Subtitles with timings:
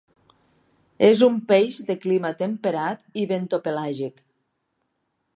[1.07, 4.25] És un peix de clima temperat i bentopelàgic.